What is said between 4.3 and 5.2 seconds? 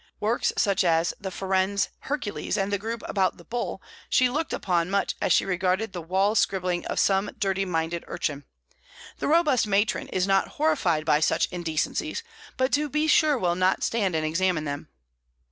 looked upon much